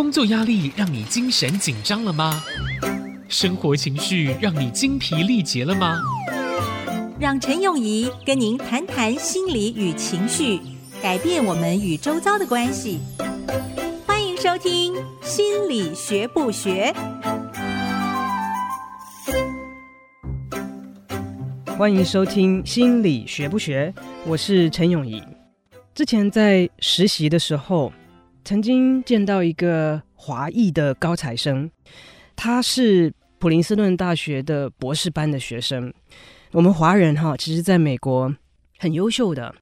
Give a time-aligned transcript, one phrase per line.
[0.00, 2.42] 工作压力让你精神紧张了吗？
[3.28, 6.00] 生活情绪让你精疲力竭了吗？
[7.18, 10.58] 让陈永仪跟您谈谈心理与情绪，
[11.02, 12.98] 改变我们与周遭的关系。
[14.06, 16.94] 欢迎收听《心理学不学》。
[21.76, 23.92] 欢迎收听《心理学不学》，
[24.26, 25.22] 我是陈永仪。
[25.94, 27.92] 之前在实习的时候，
[28.44, 31.70] 曾经见到一个华裔的高材生，
[32.34, 35.92] 他是普林斯顿大学的博士班的学生。
[36.52, 38.34] 我们华人哈，其实在美国
[38.78, 39.54] 很优秀的。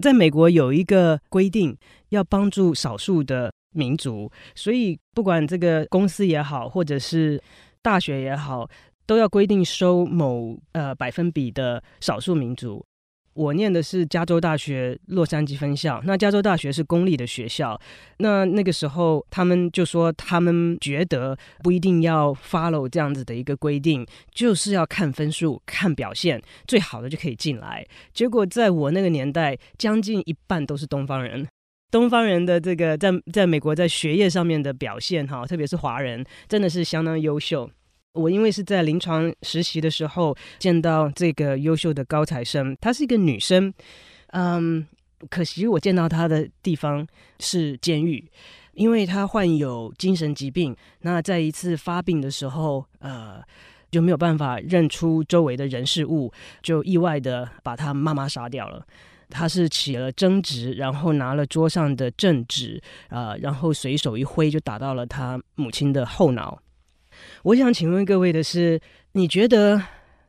[0.00, 1.76] 在美国有一个规定，
[2.08, 7.40] 要帮助少数的民族，所以不管这个公司也好，或者是
[7.80, 8.68] 大学也好，
[9.06, 12.84] 都要规定收某呃百分比的少数民族。
[13.34, 17.78] 我念的是加州大学洛杉矶分校，那加州大学是公立的学校。
[18.18, 27.86] 那那个时候，他们就说他们觉得不一定要 follow 这样子的一个规定，就是要看分数、看表现，最好的就可以进来。
[28.12, 31.46] 结果在我那个年代，将近一半都是东方人，
[31.90, 37.68] 东方人的这个在在美国在学业上面的表现，哈，特别是华人，真的是相当优秀。
[38.14, 43.74] 我因为是在临床实习的时候见到这个优秀的高材生，她是一个女生，
[44.28, 44.86] 嗯，
[45.28, 47.04] 可惜我见到她的地方
[47.40, 48.24] 是监狱，
[48.74, 50.74] 因为她患有精神疾病。
[51.00, 53.42] 那在一次发病的时候，呃，
[53.90, 58.86] 就没有办法认出周围的人事物，就意外的把她妈妈杀掉了。
[59.28, 66.56] 她是起了争执，然后拿了桌上的证纸，呃，然后随手一挥就打到了她母亲的后脑。
[67.42, 68.80] 我想请问各位的是，
[69.12, 69.80] 你觉得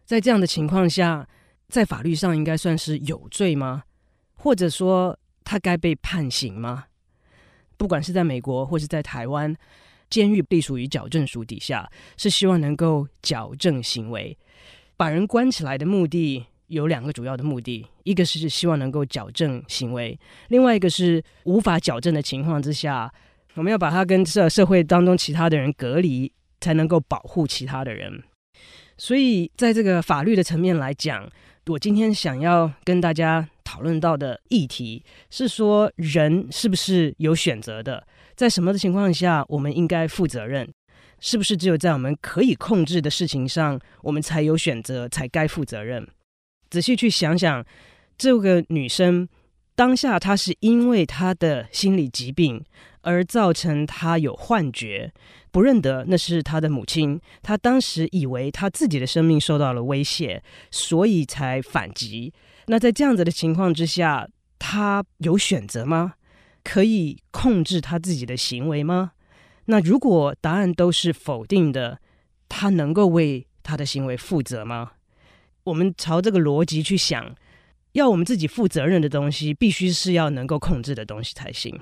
[0.06, 1.28] 在这样的情况下，
[1.68, 3.84] 在法律上应该算是有罪吗？
[4.36, 6.86] 或者说他该被判刑吗？
[7.78, 9.56] 不管是在美国或是在台湾，
[10.10, 14.38] 监狱隶属于矫正署底下，是希望能够矫正行为。
[14.96, 20.18] 把人关起来的目的有两个主要的目的，一个是希望能够矫正行为，
[20.50, 23.12] 另外一个是无法矫正的情况之下，
[23.56, 26.32] 我们要把他跟社社会当中其他的人隔离。
[26.66, 28.24] 才能够保护其他的人，
[28.98, 31.30] 所以在这个法律的层面来讲，
[31.68, 38.08] 我今天想要跟大家讨论到的议题是说，人是不是有选择的？
[38.36, 40.68] 在什么的情况下，我们应该负责任？
[41.20, 46.08] 是不是只有在我们可以控制的事情上，我们才有选择，才该负责任？
[46.72, 47.64] 仔细去想想，
[48.18, 49.30] 这个女生
[49.76, 52.64] 当下她是因为她的心理疾病
[53.06, 55.14] 而造成他有幻觉。
[55.52, 62.34] 不认得那是他的母亲，他当时以为他自己的生命受到了威胁，所以才反击。
[62.66, 64.28] 那在这样子的情况之下，
[64.60, 66.16] 他有选择吗？
[66.62, 69.12] 可以控制他自己的行为吗？
[69.66, 72.00] 那如果答案都是否定的，
[72.50, 74.94] 他能够为他的行为负责吗？
[75.64, 77.34] 我们朝这个逻辑去想，
[77.94, 81.80] 要我们自己负责任的东西，必须是要能够控制的东西才行。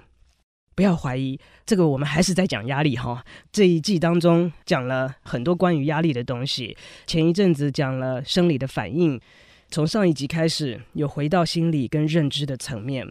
[0.76, 3.24] 不要怀疑，这个我们还是在讲压力哈。
[3.52, 6.76] 这一季当中讲了很多关于压力的东西。
[7.06, 9.20] 前一阵子讲了生理的反应，
[9.70, 13.08] 从上一集开始有回到心理跟认知的层面。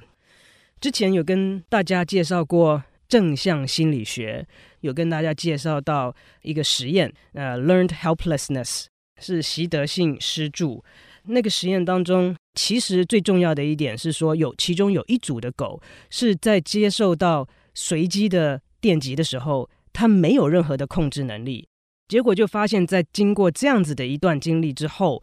[0.81, 4.47] 之前有跟大家介绍过正向心理学，
[4.81, 8.87] 有跟大家介绍到一个实验，呃，Learned Helplessness
[9.21, 10.83] 是习得性失助。
[11.25, 21.69] 那个实验当中，其实最重要的一点是说，有其中有一组的狗是在接受到随机的电极的时候，它没有任何的控制能力。
[22.09, 25.23] 结果就发现，在经过这样子的一段经历之后，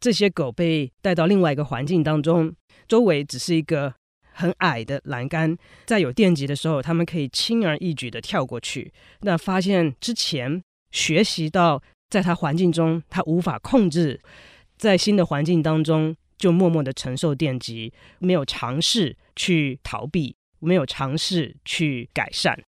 [0.00, 2.54] 这些狗被带到另外一个环境当中，
[2.88, 3.92] 周围只是一个
[4.32, 8.92] 很矮的栏杆，在有电极的时候，它们可以轻而易举地跳过去。
[9.20, 10.62] 那发现之前
[10.92, 14.18] 学习到，在它环境中，它无法控制。
[14.80, 22.58] 在新的环境当中，就默默的承受电击，没有尝试去逃避，没有尝试去改善。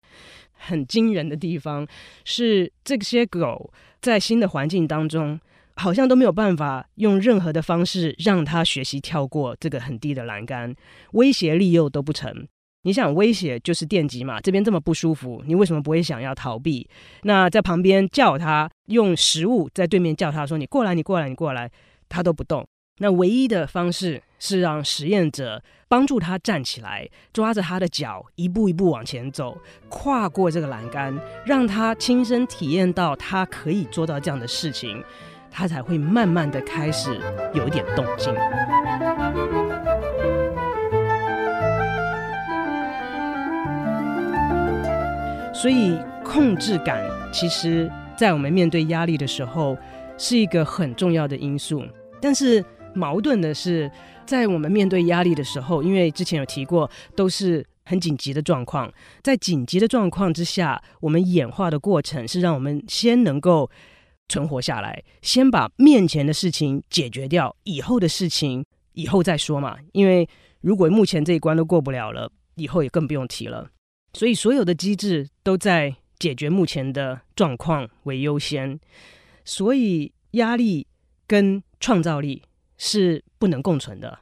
[0.52, 1.88] 很惊人的地方
[2.26, 3.72] 是，这些狗
[4.02, 5.40] 在新的环境当中，
[5.76, 10.76] 好像都没有办法用任何的方式让它学习跳过这个很低的栏杆，
[11.12, 12.46] 威胁利诱都不成。
[12.82, 16.86] 你想威胁就是电击嘛，这边这么不舒服，你为什么不会想要逃避？
[17.22, 21.70] 那在旁边叫它，用食物在对面叫它说：“你过来，你过来，你过来。”
[22.12, 22.66] 他都不动，
[22.98, 29.56] 那唯一的方式是让实验者帮助他站起来，抓着他的脚一步一步往前走，
[29.88, 35.02] 跨过这个栏杆，让他亲身体验到他可以做到这样的事情，
[35.50, 37.18] 他才会慢慢的开始
[37.54, 38.34] 有一点动静。
[45.54, 49.78] 所以控制感，其实在我们面对压力的时候，
[50.18, 51.84] 是一个很重要的因素。
[52.22, 52.64] 但是
[52.94, 53.90] 矛盾的是，
[54.24, 58.90] 在我们面对压力的时候，因为之前有提过，都是很紧急的状况。
[59.22, 63.68] 在紧急的状况之下，我们演化的过程是让我们先能够
[64.28, 69.76] 存活下来，先把面前的事情解决掉，以后的事情以后再说嘛。
[69.92, 70.28] 因为
[70.60, 73.68] 如果目前这一关都过不了了，以后也更不用提了。
[74.14, 78.78] 所以所有的机制都在解决目前的状况为优先。
[79.44, 80.86] 所以压力
[81.26, 82.40] 跟创造力
[82.78, 84.20] 是不能共存的，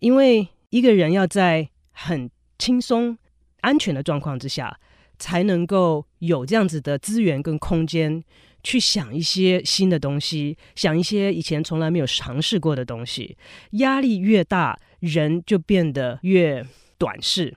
[0.00, 3.18] 因为一个人要在很轻松、
[3.60, 4.80] 安全的状况之下，
[5.18, 8.24] 才能够有这样子的资源跟空间
[8.62, 13.36] 去想一些新的东西，想一些以前从来没有尝试过的东西。
[13.72, 16.64] 压力越大，人就变得越
[16.96, 17.54] 短视。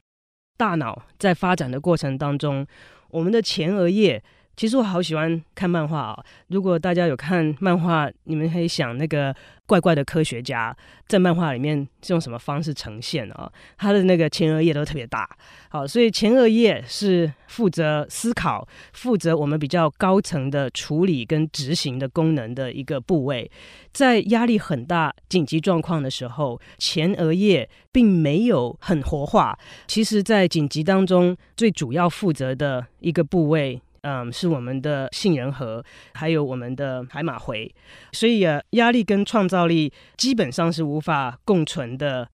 [0.57, 2.67] 大脑在发展的过程当中，
[3.09, 4.21] 我们的前额叶。
[4.55, 6.25] 其实我好喜欢看漫画啊！
[6.47, 9.35] 如果大家有看漫画，你们可以想那个
[9.65, 10.75] 怪怪的科学家
[11.07, 13.51] 在漫画里面是用什么方式呈现啊？
[13.77, 15.29] 他的那个前额叶都特别大，
[15.69, 23.49] 好，所以前额叶是负责思考、负责我们比较高层的处理跟执行的功能的一个部位。
[23.91, 29.57] 在压力很大、紧急状况的时候，前额叶并没有很活化。
[29.87, 33.81] 其实，在紧急当中，最主要负责的一个部位。
[34.07, 37.73] 嗯，是我们的杏仁核，还有我们的海马回，
[38.11, 42.29] 所以啊，压力跟创造力基本上是无法共存的。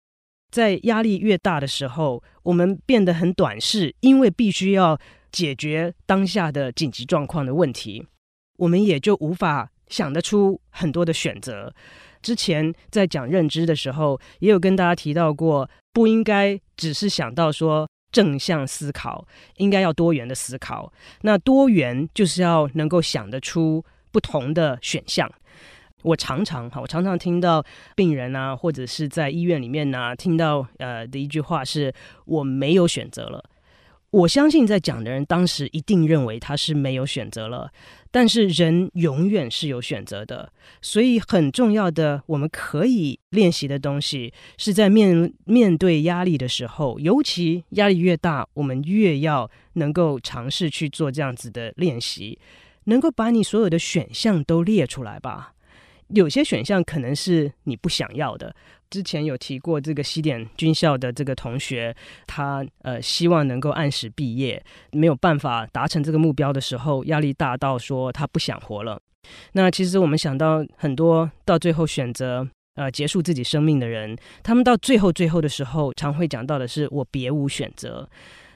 [0.50, 5.00] 在压力越大的时候，我们变得很短视，因为必须要
[5.32, 8.04] 解决当下的紧急状况的问题，
[8.58, 11.72] 我们也就无法想得出很多的选择。
[12.24, 17.88] 之前在讲认知的时候，也有跟大家提到过，不应该只是想到说。
[18.12, 19.28] 正向思考
[19.58, 20.92] 应该要多元的思考，
[21.22, 25.32] 那多元就是要能够想得出不同的选项。
[26.02, 27.64] 我常常哈，我常常听到
[27.94, 31.94] 病人啊，或者是在医院里面呐、听到呃的一句话是
[32.26, 33.44] ：“我没有选择了。”
[34.12, 37.72] 我相信在讲的人当时一定认为他是没有选择了，
[38.10, 40.52] 但是人永远是有选择的，
[40.82, 52.40] 所以很重要的我们可以练习的东西是在面面对压力的时候，尤其压力越大，我们越要能够尝试去做这样子的练习，
[52.86, 55.54] 能够把你所有的选项都列出来吧。
[56.08, 58.56] 有些选项可能是你不想要的。
[58.90, 61.96] 之前有提过，这个西点军校的这个同学，
[62.26, 69.00] 他呃希望能够按时毕业，没有办法达成这个目标的时候，压力大到说他不想活了。
[69.52, 78.10] 那其实我们想到很多到最后选择呃结束自己生命的人，他们到最后最后的时候，常会讲到的是我别无选择。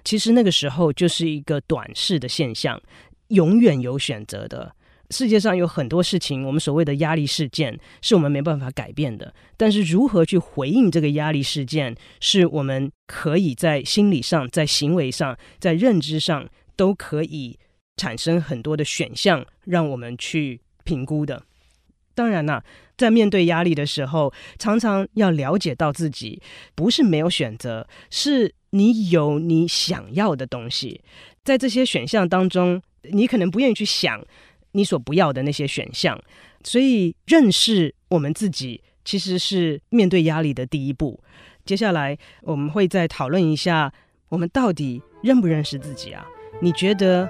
[0.03, 2.81] 其实那个时候就是一个短视的现象，
[3.27, 4.74] 永远有选择的。
[5.09, 9.31] 世界上有很多事情，我们所谓的压力事件是我们没办法改变的。
[9.55, 17.59] 但是如何去回应这个压力事件，是我们可以在心理上、在行为上、在认知上都可以
[17.97, 21.44] 产生很多的选项，让我们去评估的。
[22.15, 22.63] 当然啦，
[22.97, 26.41] 在面对压力的时候，常常要了解到自己
[26.73, 31.01] 不是没有选择，是你有你想要的东西。
[31.44, 34.25] 在这些选项当中，你可能不愿意去想。
[34.74, 36.20] 你所不要的那些选项，
[36.63, 41.20] 所以认识我们自己其实是面对压力的第一步。
[41.65, 43.92] 接下来我们会再讨论一下，
[44.30, 46.25] 我们到底认不认识自己啊？
[46.62, 47.27] 你觉得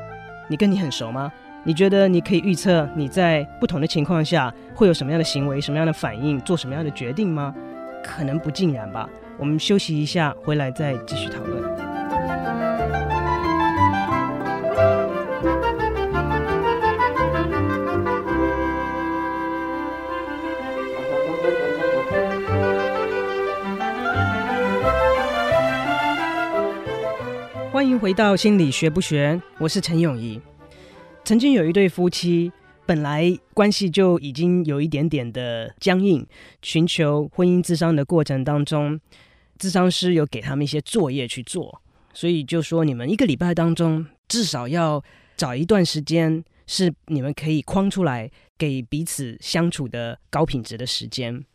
[0.50, 1.32] 你跟你很熟吗？
[1.66, 7.56] 你觉得你可以预测你在不同的情况下会有什么样的行为、什么样的反应、做什么样的决定吗？
[8.04, 9.10] 可能不尽然吧。
[9.38, 11.83] 我们休息一下，回来再继续讨论。
[28.04, 30.38] 回到心理学不学，我是陈永仪。
[31.24, 32.52] 曾经有一对夫妻，
[32.86, 36.28] 本来关系就已经有一点点的僵硬，
[36.62, 39.00] 寻求婚姻智商的过程当中，
[39.58, 41.82] 智商师有给他们一些作业去做，
[42.14, 45.02] 所以就说你们一个礼拜当中至少要
[45.38, 51.46] 找一段时间，是你们可以框出来给彼此相处的高品质的时间。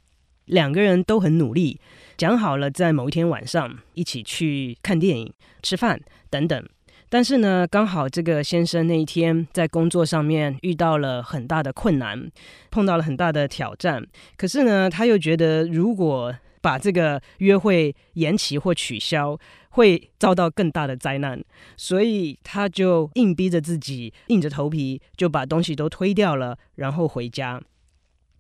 [0.48, 1.80] 两个人都很努力，
[2.16, 6.68] 讲好了在某一天晚上一起去看电影、吃饭等等。
[7.10, 12.30] 但是呢，刚好这个先生那一天在工作上面遇到了很大的困难，
[12.70, 14.06] 碰到了很大的挑战。
[14.36, 19.38] 可是呢，他又觉得如果把这个约会延期或取消，
[19.70, 21.42] 会遭到更大的灾难，
[21.78, 27.62] 所以他就硬逼着自己，硬着头皮就把东西都推掉了，然后回家。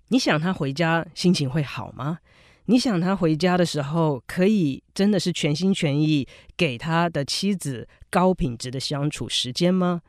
[0.08, 2.18] 你想他回家心情会好吗？
[2.66, 10.02] 你想他回家的时候可以真的是全心全意给他的妻子高品质的相处时间吗？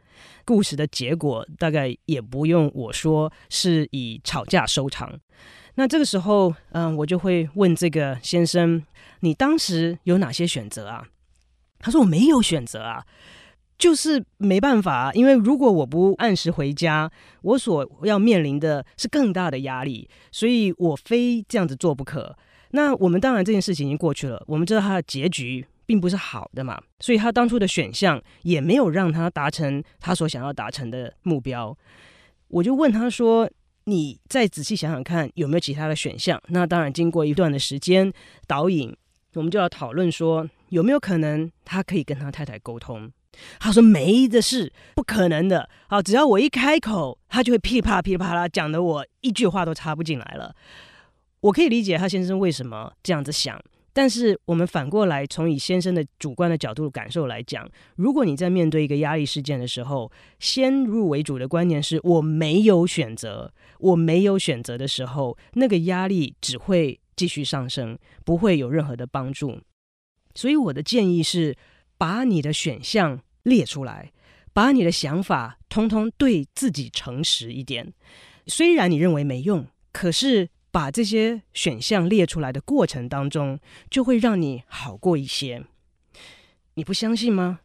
[0.43, 5.17] 故事的结果大概也不用我说，是以吵架收场。
[5.75, 8.83] 那这个时候，嗯，我就会问这个先生
[9.21, 11.07] ：“你当时有哪些选择啊？”
[11.79, 13.05] 他说：“我没有选择啊，
[13.79, 15.11] 就是没办法。
[15.13, 17.09] 因为如果我不按时回家，
[17.41, 22.37] 我所要面临的是更大的压力，所以我非这样子做不可。
[22.71, 31.75] 那我们当然这件事情已经过去了，我们知道他的结局并不是好的嘛，所以他当初的选项也没有让他达成他所想要达成的目标。
[32.49, 33.49] 我就问他说。”
[33.85, 36.39] 你再仔细想想看，有没有其他的选项？
[36.49, 38.13] 那当然，经过一段的时间
[38.45, 38.95] 导引，
[39.33, 43.11] 我们就要讨论说，有没有可能他可以跟他太太沟通？
[43.59, 45.69] 他说没的事，不可能的。
[45.87, 50.55] 好，只要我一开口，他就会噼啪噼啪啦讲的，我一句话都插不进来了。
[51.41, 53.61] 我可以理解他先生为什么这样子想。
[53.91, 60.09] 但是我们反过来，从以先生的主观的角度感受来讲，如果你在面对一个压力事件的时候，
[60.39, 69.59] 先入为主的观念是我没有选择，我没有选择的时候，那个压力只会继续上升，不会有任何的帮助。
[70.35, 71.53] 所以我的建议是，
[71.99, 74.11] 把你的选项列出来，
[74.51, 77.93] 把你的想法通通对自己诚实一点。
[78.47, 80.49] 虽然你认为没用，可是。
[80.71, 85.63] 把这些选项列出来的过程当中，就会让你好过一些。
[86.75, 87.61] 你不相信吗？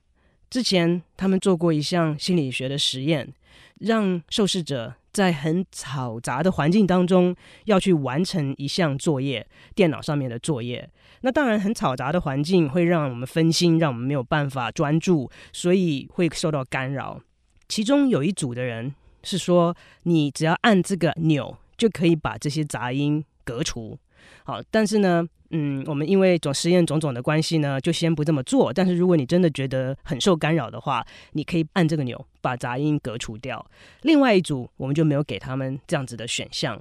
[0.48, 3.34] 之前他们做过一项心理学的实验，
[3.78, 7.36] 让受试者在很嘈杂的环境当中
[7.66, 10.88] 要去完成一项作业，电脑上面的作业。
[11.24, 17.20] 那当然，很嘈杂的环境会让我们分心，让我们没有办法专注，所以会受到干扰。
[17.66, 21.56] 其中有一组的人是说，你只要按这个钮。
[21.76, 23.98] 就可以把这些杂音隔除。
[24.44, 28.72] 好，但是呢，嗯，我们因为种实验种种的关系呢，就先不这么做。
[28.72, 33.68] 但是如果你真的觉得很受干扰的话，你可以按这个钮把杂音隔除掉。
[34.02, 36.80] 另外一组我们就没有给他们这样子的选项，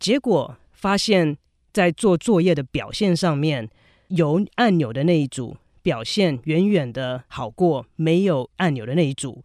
[0.00, 1.38] 结果发现，
[1.74, 3.68] 在做作业的表现上面，
[4.08, 9.44] 有按钮的那一组表现远远的好过没有按钮的那一组。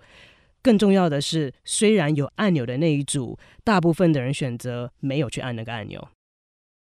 [0.62, 6.08] 更重要的是，虽然有按钮的那一组，大部分的人选择没有去按那个按钮。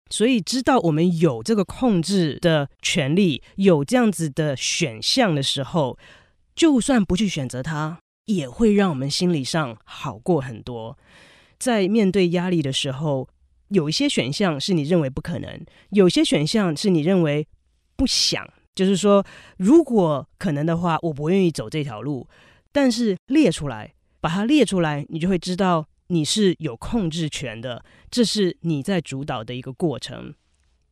[0.09, 5.99] 所以，知道我们有这个控制的权利，有这样子的选项的时候，
[6.55, 10.97] 就算不去选择它，也会让我们心理上好过很多。
[11.59, 13.27] 在面对压力的时候，
[13.69, 17.47] 有一些选项是你认为不可能，有些选项是你认为
[17.95, 19.25] 不想，就是说，
[19.57, 22.27] 如果可能的话，我不愿意走这条路。
[22.71, 30.33] 但是列出来，把它列出来，你就会知道你是有控制权的，这是你在主导的一个过程。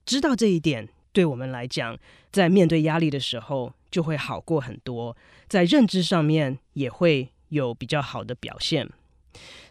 [0.05, 1.97] 知道这一点，对我们来讲，
[2.31, 5.15] 在面对压力的时候就会好过很多，
[5.47, 8.89] 在认知上面也会有比较好的表现。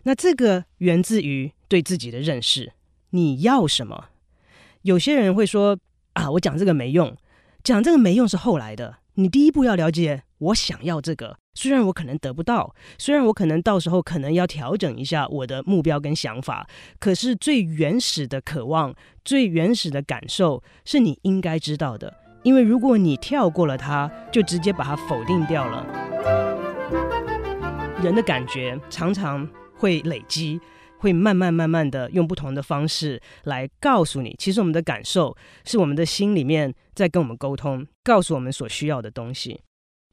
[0.04, 2.72] 那这个源自于对自己的认识，
[3.14, 4.06] 你要什么？
[4.82, 5.78] 有些人会说
[6.14, 7.16] 啊，我讲这个没用，
[7.62, 8.96] 讲这个没用是后来的。
[9.14, 11.38] 你第一步要了解，我想要这个。
[11.54, 16.66] 虽然我可能得不到，虽然我可能到时候可能要调整一下我的目标跟想法，
[16.98, 18.92] 可是最原始的渴望、
[19.24, 22.12] 最原始的感受是你应该知道的。
[22.42, 25.86] 因为如果你跳过了它，就直接把它否定掉了。
[28.02, 30.60] 人的感觉常常会累积，
[31.04, 39.60] 会慢慢慢慢的用不同的方式来告诉你，其实我们的感受是我们的心里面在跟我们沟通，告诉我们所需要的东西。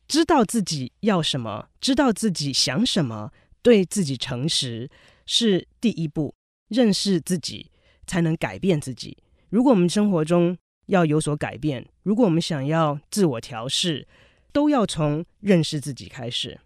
[0.05, 3.31] 知道自己要什么，知道自己想什么，
[3.61, 4.89] 对自己诚实
[5.25, 6.35] 是第一步。
[6.67, 7.71] 认识自己，
[8.05, 9.17] 才能改变自己。
[9.49, 10.57] 如果我们生活中
[10.87, 14.05] 要有所改变，如果我们想要自我调试，
[14.51, 16.59] 都要从认识自己开始。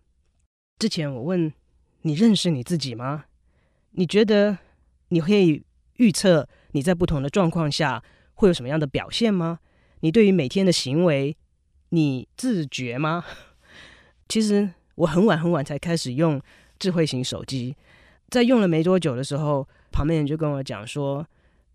[0.80, 1.54] 之前我问
[2.02, 3.26] 你认识你自己吗？
[3.98, 4.58] 你觉得
[5.10, 5.64] 你可以
[5.98, 8.04] 预测你在不同的状况下
[8.36, 9.60] 会有什么样的表现吗？
[10.02, 11.36] 你对于每天的行为，
[11.90, 13.24] 你自觉吗？
[14.28, 16.42] 其实我很晚很晚才开始用
[16.78, 17.76] 智慧型手机，
[18.30, 21.26] 在用了没多久的时候，旁边人就跟我讲说：“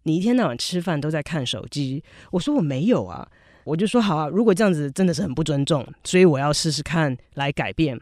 [0.05, 3.27] 你一天到晚吃饭都在看手机。”我说：“我没有啊。”
[3.65, 7.99] 我就说：“好啊，如果这样子真的是很不尊重，所以我要试试看来改变。”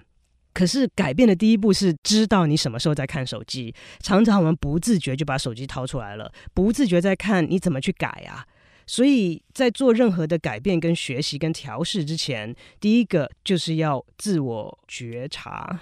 [0.59, 3.73] 可是改变的第一步是知道你什么时候在看手机。
[4.01, 8.45] 常常我们不自觉就把手机掏出来了，不自觉在看，你怎么去改啊？
[8.85, 15.81] 所以在做任何的改变、跟学习、跟调试之前，第一个就是要自我觉察。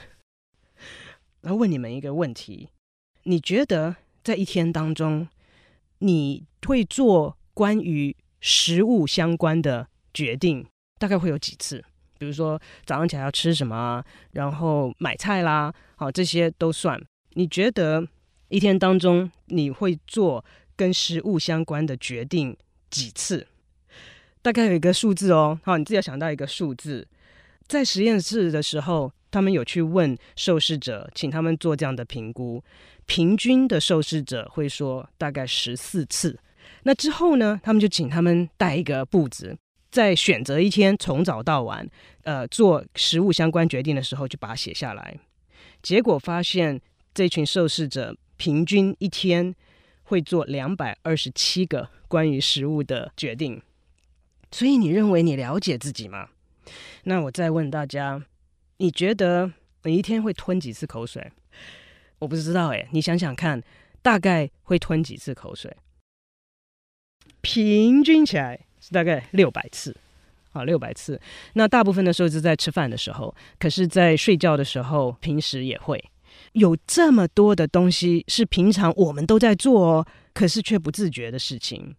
[1.40, 2.68] 来问你们一个问题：
[3.22, 5.26] 你觉得在一天当中，
[6.00, 10.66] 你会做关于食物相关的决定，
[10.98, 11.82] 大概会有几次？
[12.18, 17.00] 比如说早上起来要吃什么啊，然后买菜啦，好，这些都算。
[17.30, 18.06] 你觉得
[18.48, 20.44] 一天当中你会做
[20.74, 22.56] 跟食物相关的决定
[22.90, 23.46] 几次？
[24.42, 25.58] 大概有一个数字哦。
[25.64, 27.06] 好，你自己要想到一个数字。
[27.66, 32.62] 在实验室的时候，他们有去问受试者，请他们做这样的评估。
[33.06, 36.38] 平均的受试者会说大概十四次。
[36.84, 39.56] 那之后呢，他们就请他们带一个簿子，
[39.90, 41.88] 在选择一天从早到晚，
[42.24, 45.18] 呃，做食物相关决定的时候，就把它写下来。
[45.82, 46.80] 结果发现，
[47.14, 49.54] 这群受试者平均一天
[50.02, 53.62] 会做两百二十七个关于食物的决定。
[54.50, 56.28] 所以，你认为你了解自己吗？
[57.04, 58.24] 那我再问大家，
[58.78, 59.52] 你觉得
[59.84, 61.32] 你一天会吞几次口水？
[62.18, 63.62] 我不知道哎，你想想看，
[64.02, 65.76] 大概会吞几次口水？
[67.40, 69.94] 平均起来大概六百次，
[70.52, 71.20] 啊，六百次。
[71.54, 76.02] 那大部分的时候是在吃饭的时候，可是，在睡觉的时候，平时也会
[76.52, 81.94] 有这么多的东西是平常我们都在做哦，可是却不自觉的事情。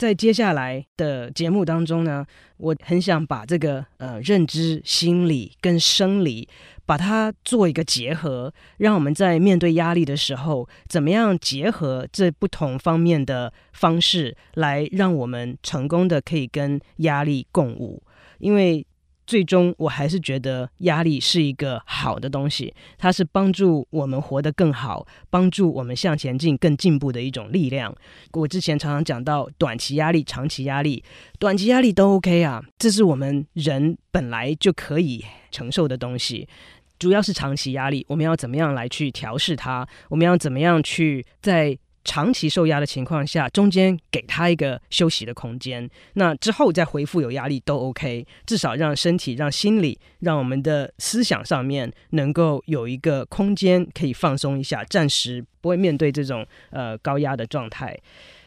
[0.00, 2.24] 在接下来的节目当中呢，
[2.56, 6.48] 我很想把这个呃认知、心理跟生理，
[6.86, 18.02] 把它做一个结合，让我们在面对压力的时候，怎么样结合这不同方面的方式，来让我们成功的可以跟压力共舞，
[18.38, 18.86] 因为。
[19.30, 27.94] 最终，我还是觉得压力是一个好的东西，它是帮助我们活得更好，帮助我们向前进、更进步的一种力量。
[28.32, 31.04] 我之前常常讲到短期压力、长期压力，
[31.38, 36.48] 短期压力都 OK 啊，这是我们人本来就可以承受的东西。
[36.98, 39.86] 主要是长期压力，我们要怎么样来去调试它？
[40.08, 57.98] 我们要怎么样去在长期受压的情况下，中间给他一个休息的空间，那之后再回复有压力都 OK，至少让身体、让心理、让我们的思想上面能够有一个空间可以放松一下，暂时不会面对这种呃高压的状态。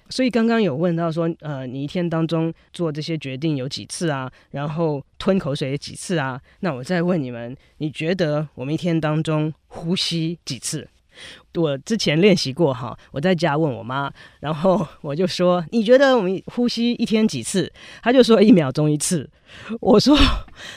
[0.10, 4.30] 所以刚刚有问到说，呃，你一天当中做这些决定有几次啊？
[4.52, 6.40] 然后吞口水几次啊？
[6.60, 10.88] 那我再问你们，你觉得我们一天当中呼吸几次？
[11.56, 17.72] 我之前练习过哈，我在家问我妈，然后我就说：“你觉得我们呼吸一天几次？”
[18.02, 19.30] 她就说：“一秒钟一次。
[19.82, 20.18] ”我说：“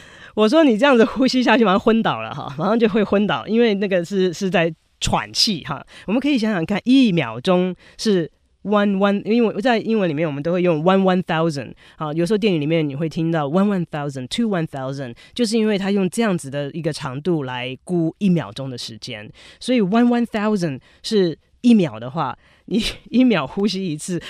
[0.34, 5.84] 我说你这样子呼吸下去，马上昏倒了哈，马上就会昏倒，因为那个是是在喘气哈。
[6.06, 8.30] 我们可以想想看，一秒钟是。
[8.66, 24.20] One one，因为在英文里面我们都会用 one one thousand，好，有时候电影里面你会听到 one one thousand，two one thousand，就是因为他用这样子的一个长度来估一秒钟的时间，所以 one one thousand 是一秒的话，你一秒呼吸一次，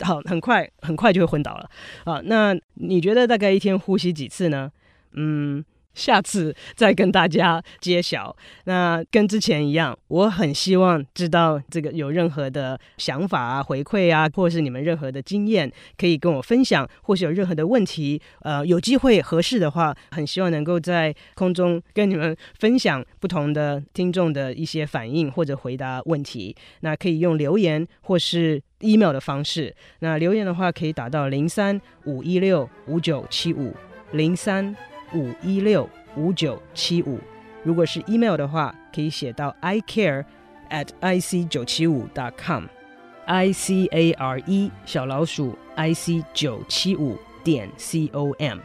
[0.00, 1.70] 好，很快很快就会昏倒了，
[2.02, 4.72] 啊，那你觉得大概一天呼吸几次呢？
[5.12, 5.64] 嗯。
[5.96, 8.36] 下次再跟大家揭晓。
[8.64, 26.54] 那跟之前一样，我很希望知道这个有任何的想法啊、回馈啊，或是你们任何的经验，可以跟我分享，或是有任何的问题，呃，有机会合适的话，很希望能够在空中跟你们分享不同的听众的一些反应或者回答问题。
[26.80, 29.74] 那可以用留言或是 email 的方式。
[30.00, 33.74] 那留言的话，可以打到零三五一六五九七五
[34.12, 34.76] 零三。
[35.16, 37.18] 五一六五九七五，
[37.64, 40.24] 如果是 email 的话，可以写到 i care
[40.70, 48.08] at i c 九七五 dot com，i c a r e 小老鼠 i c 九七五点 c
[48.12, 48.58] o m。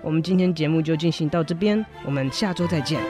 [0.00, 3.02] 我们今天节目就进行到这边，我们下周再见。